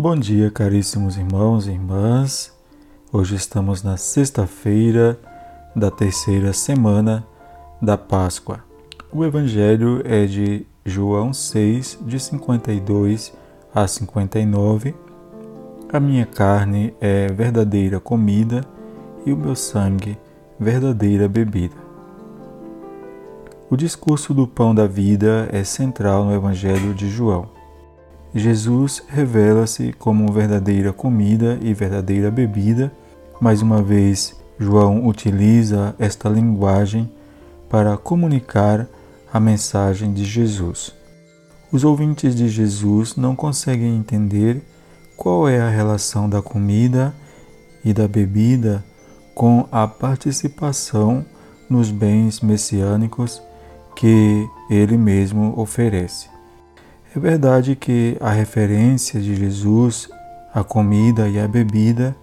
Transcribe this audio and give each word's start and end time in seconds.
Bom 0.00 0.14
dia, 0.14 0.48
caríssimos 0.48 1.16
irmãos 1.16 1.66
e 1.66 1.72
irmãs. 1.72 2.56
Hoje 3.12 3.34
estamos 3.34 3.82
na 3.82 3.96
sexta-feira 3.96 5.18
da 5.74 5.90
terceira 5.90 6.52
semana 6.52 7.26
da 7.82 7.98
Páscoa. 7.98 8.60
O 9.12 9.24
Evangelho 9.24 10.00
é 10.04 10.24
de 10.24 10.64
João 10.84 11.32
6, 11.32 11.98
de 12.02 12.20
52 12.20 13.32
a 13.74 13.88
59. 13.88 14.94
A 15.92 15.98
minha 15.98 16.26
carne 16.26 16.94
é 17.00 17.26
verdadeira 17.26 17.98
comida 17.98 18.60
e 19.26 19.32
o 19.32 19.36
meu 19.36 19.56
sangue 19.56 20.16
verdadeira 20.60 21.26
bebida. 21.26 21.74
O 23.68 23.76
discurso 23.76 24.32
do 24.32 24.46
pão 24.46 24.72
da 24.72 24.86
vida 24.86 25.48
é 25.50 25.64
central 25.64 26.24
no 26.24 26.32
Evangelho 26.32 26.94
de 26.94 27.10
João. 27.10 27.57
Jesus 28.34 29.02
revela-se 29.08 29.92
como 29.98 30.30
verdadeira 30.32 30.92
comida 30.92 31.58
e 31.62 31.72
verdadeira 31.72 32.30
bebida. 32.30 32.92
Mais 33.40 33.62
uma 33.62 33.82
vez, 33.82 34.36
João 34.58 35.06
utiliza 35.06 35.94
esta 35.98 36.28
linguagem 36.28 37.10
para 37.70 37.96
comunicar 37.96 38.86
a 39.32 39.40
mensagem 39.40 40.12
de 40.12 40.24
Jesus. 40.24 40.92
Os 41.70 41.84
ouvintes 41.84 42.34
de 42.34 42.48
Jesus 42.48 43.16
não 43.16 43.36
conseguem 43.36 43.96
entender 43.96 44.62
qual 45.16 45.48
é 45.48 45.60
a 45.60 45.68
relação 45.68 46.28
da 46.28 46.40
comida 46.40 47.14
e 47.84 47.92
da 47.92 48.08
bebida 48.08 48.84
com 49.34 49.66
a 49.70 49.86
participação 49.86 51.24
nos 51.68 51.90
bens 51.90 52.40
messiânicos 52.40 53.42
que 53.94 54.48
ele 54.70 54.96
mesmo 54.96 55.54
oferece. 55.58 56.37
É 57.18 57.20
verdade 57.20 57.74
que 57.74 58.16
a 58.20 58.30
referência 58.30 59.20
de 59.20 59.34
Jesus 59.34 60.08
à 60.54 60.62
comida 60.62 61.28
e 61.28 61.36
à 61.40 61.48
bebida 61.48 62.14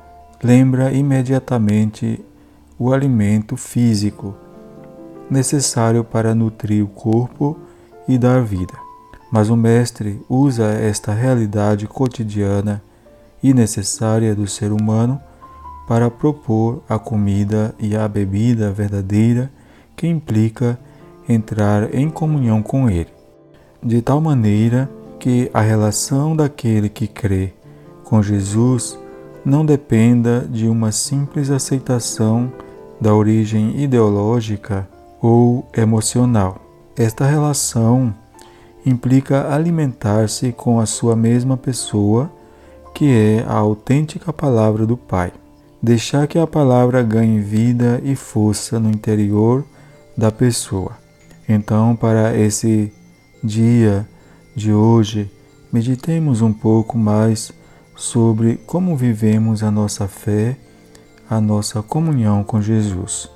lembra 0.41 0.89
imediatamente 0.93 2.23
o 2.79 2.93
alimento 2.93 3.57
físico 3.57 4.33
necessário 5.29 6.01
para 6.01 6.33
nutrir 6.33 6.81
o 6.81 6.88
corpo 6.88 7.59
e 8.07 8.17
dar 8.17 8.41
vida. 8.41 8.73
Mas 9.29 9.49
o 9.49 9.57
Mestre 9.57 10.21
usa 10.29 10.63
esta 10.63 11.11
realidade 11.13 11.88
cotidiana 11.88 12.81
e 13.43 13.53
necessária 13.53 14.33
do 14.33 14.47
ser 14.47 14.71
humano 14.71 15.19
para 15.89 16.09
propor 16.09 16.81
a 16.88 16.97
comida 16.97 17.75
e 17.77 17.97
a 17.97 18.07
bebida 18.07 18.71
verdadeira 18.71 19.51
que 19.93 20.07
implica 20.07 20.79
entrar 21.27 21.93
em 21.93 22.09
comunhão 22.09 22.63
com 22.63 22.89
Ele 22.89 23.14
de 23.86 24.02
tal 24.02 24.19
maneira 24.19 24.89
que 25.19 25.50
a 25.53 25.61
relação 25.61 26.36
daquele 26.36 26.89
que 26.89 27.08
crê 27.08 27.53
com 28.03 28.22
Jesus 28.22 28.97
não 29.45 29.64
dependa 29.64 30.41
de 30.50 30.67
uma 30.67 30.91
simples 30.91 31.52
aceitação 31.52 32.52
da 33.00 33.13
origem 33.13 33.80
ideológica 33.80 34.89
ou 35.22 35.67
emocional. 35.78 36.59
Esta 36.97 37.28
relação 37.28 38.13
implica 38.83 39.53
alimentar-se 39.53 40.52
com 40.52 40.80
a 40.80 40.88
sua 40.88 41.16
mesma 41.16 41.56
pessoa, 41.56 42.31
que 42.94 43.06
é 43.06 43.45
a 43.47 43.53
autêntica 43.53 44.33
palavra 44.33 44.86
do 44.86 44.97
Pai. 44.97 45.31
Deixar 45.81 46.25
que 46.25 46.39
a 46.39 46.47
palavra 46.47 47.03
ganhe 47.03 47.39
vida 47.39 48.02
e 48.03 48.16
força 48.16 48.80
no 48.80 48.89
interior 48.89 49.63
da 50.17 50.31
pessoa. 50.31 50.94
Então, 51.47 51.95
para 51.95 52.36
esse 52.36 52.91
dia 53.45 54.07
de 54.55 54.73
hoje, 54.73 55.31
meditemos 55.71 56.41
um 56.41 56.51
pouco 56.51 56.97
mais 56.97 57.51
sobre 57.95 58.57
como 58.65 58.95
vivemos 58.95 59.63
a 59.63 59.71
nossa 59.71 60.07
fé, 60.07 60.57
a 61.29 61.39
nossa 61.39 61.81
comunhão 61.81 62.43
com 62.43 62.61
Jesus. 62.61 63.29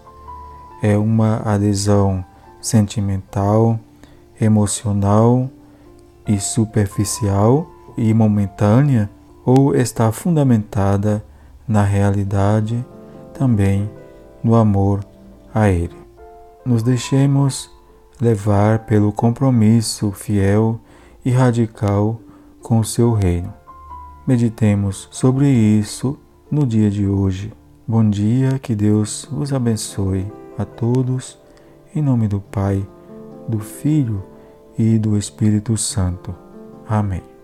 É 0.82 0.98
uma 0.98 1.38
adesão 1.46 2.24
sentimental, 2.62 3.80
emocional 4.40 5.50
e 6.28 6.40
superficial 6.40 7.70
e 7.98 8.14
momentânea 8.14 9.10
ou 9.46 9.76
está 9.76 10.12
fundamentada 10.12 11.24
na 11.68 11.84
realidade, 11.84 12.84
também 13.34 13.90
no 14.44 14.56
amor 14.56 15.06
a 15.54 15.70
Ele. 15.70 15.96
Nos 16.66 16.84
deixemos 16.84 17.70
levar 18.20 18.80
pelo 18.80 19.12
compromisso 19.12 20.12
fiel 20.12 20.80
e 21.24 21.32
radical 21.32 22.20
com 22.62 22.80
o 22.80 22.86
seu 22.86 23.14
reino. 23.14 23.54
Meditemos 24.28 25.08
sobre 25.12 25.48
isso 25.50 26.18
no 26.52 26.66
dia 26.66 26.90
de 26.90 27.08
hoje. 27.08 27.54
Bom 27.88 28.08
dia, 28.08 28.60
que 28.60 28.76
Deus 28.76 29.28
os 29.32 29.52
abençoe 29.52 30.32
a 30.58 30.66
todos, 30.66 31.38
em 31.96 32.02
nome 32.02 32.28
do 32.28 32.40
Pai, 32.40 32.88
do 33.48 33.60
Filho 33.60 34.24
e 34.78 34.98
do 35.00 35.18
Espírito 35.18 35.76
Santo. 35.78 36.36
Amém. 36.88 37.39